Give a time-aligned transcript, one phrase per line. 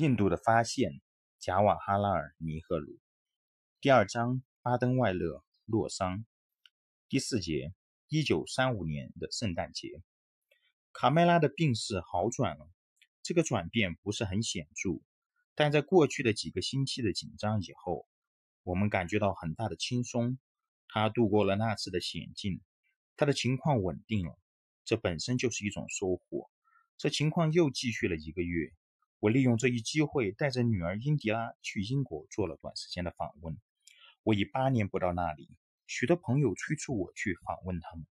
[0.00, 1.02] 印度的发现，
[1.38, 2.98] 贾瓦哈拉尔·尼赫鲁。
[3.78, 6.24] 第二章：巴登外勒洛桑。
[7.10, 7.74] 第四节：
[8.08, 10.00] 一九三五年的圣诞节，
[10.94, 12.70] 卡麦拉的病势好转了。
[13.22, 15.02] 这个转变不是很显著，
[15.54, 18.06] 但在过去的几个星期的紧张以后，
[18.62, 20.38] 我们感觉到很大的轻松。
[20.88, 22.62] 他度过了那次的险境，
[23.14, 24.38] 他的情况稳定了，
[24.86, 26.48] 这本身就是一种收获。
[26.96, 28.72] 这情况又继续了一个月。
[29.22, 33.56] 我利用这一机会，带着女儿英迪拉去英国做了短时间的访问。
[34.24, 35.48] 我已八年不到那里，
[35.86, 38.04] 许多朋友催促我去访问他们。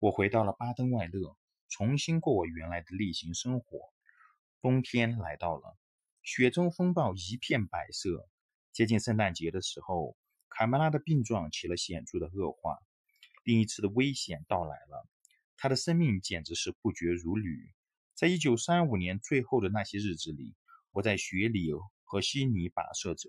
[0.00, 1.36] 我回到了巴登外勒，
[1.68, 3.78] 重新过我原来的例行生活。
[4.60, 5.78] 冬天来到了，
[6.24, 8.28] 雪中风暴一片白色。
[8.72, 10.16] 接近圣诞节的时候，
[10.48, 12.80] 卡梅拉的病状起了显著的恶化，
[13.44, 15.06] 另一次的危险到来了。
[15.56, 17.70] 他的生命简直是不绝如缕。
[18.16, 20.54] 在一九三五年最后的那些日子里，
[20.92, 21.70] 我在雪里
[22.02, 23.28] 和稀泥跋涉着，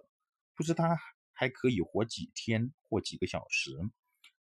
[0.56, 0.98] 不知他
[1.34, 3.78] 还可以活几天或几个小时。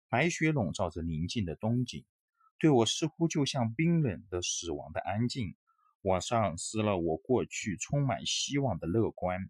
[0.08, 2.06] 白雪笼罩着宁静的冬景，
[2.60, 5.54] 对我似乎就像冰冷的死亡的安静。
[6.02, 9.50] 我丧失了我过去充满希望的乐观，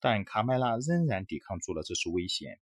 [0.00, 2.58] 但卡麦拉仍然抵抗住了这次危险，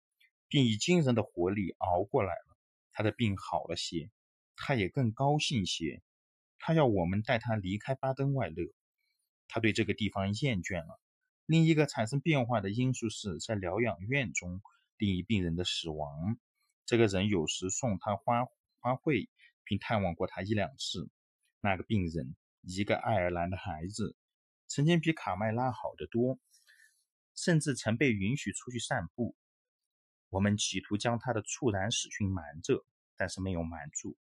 [0.48, 2.56] 并以惊人的活力熬过来了。
[2.90, 4.10] 他的病好了些，
[4.56, 6.02] 他也更高兴些。
[6.60, 8.72] 他要我们带他离开巴登外勒，
[9.48, 11.00] 他对这个地方厌倦了。
[11.46, 14.60] 另一个产生变化的因素是在疗养院中
[14.98, 16.38] 另一病人的死亡。
[16.84, 18.44] 这个人有时送他花
[18.78, 19.28] 花卉，
[19.64, 21.10] 并探望过他一两次。
[21.60, 24.14] 那个病人，一个爱尔兰的孩子，
[24.68, 26.38] 曾经比卡麦拉好得多，
[27.34, 29.34] 甚至曾被允许出去散步。
[30.28, 32.84] 我们企图将他的猝然死讯瞒着，
[33.16, 34.16] 但是没有瞒住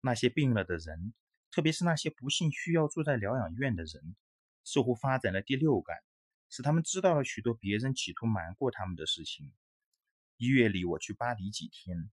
[0.00, 1.12] 那些病了的人。
[1.50, 4.16] 特别是那些不幸需要住在疗养院的人，
[4.64, 5.96] 似乎发展了第六感，
[6.48, 9.52] 使他们知道了许多别人企图瞒过他们的事情。
[10.36, 12.10] 一月里，我去巴黎几天，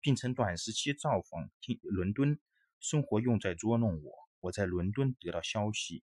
[0.00, 1.50] 并曾短时期造访
[1.82, 2.38] 伦敦，
[2.78, 4.12] 生活用在捉弄我。
[4.40, 6.02] 我在伦敦得到消息，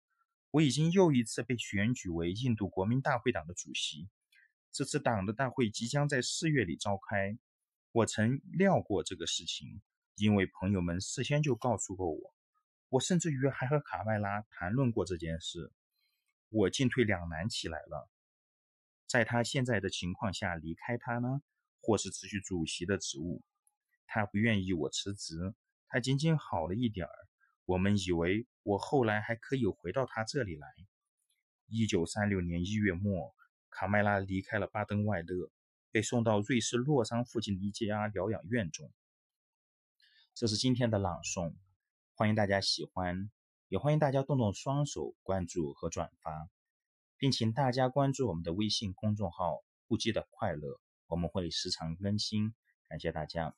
[0.52, 4.10] 我已经又一次被选举为印度国民大会党的主席。
[4.72, 7.40] 这次党的大会即将在四月里召开。
[7.94, 9.82] 我曾料过这个事情，
[10.18, 12.37] 因为朋友们事先就告诉过我。
[12.90, 15.72] 我甚至于还和卡麦拉谈论过这件事，
[16.50, 18.10] 我进退两难起来了。
[19.06, 21.42] 在他现在的情况下离开他呢，
[21.82, 23.44] 或是辞去主席的职务？
[24.06, 25.54] 他不愿意我辞职，
[25.90, 27.12] 他仅仅好了一点儿。
[27.66, 30.68] 我们以为我后来还可以回到他这里来。
[31.66, 33.36] 一九三六年一月末，
[33.70, 35.52] 卡麦拉离开了巴登外勒，
[35.92, 38.90] 被送到瑞士洛桑附近的一家疗养院中。
[40.34, 41.54] 这是今天的朗诵。
[42.18, 43.30] 欢迎大家喜欢，
[43.68, 46.50] 也欢迎大家动动双手关注和转发，
[47.16, 52.56] 并请大家关注我们的微信公众号“不羁的快乐”，我们会时常更新。
[52.88, 53.54] 感谢大家。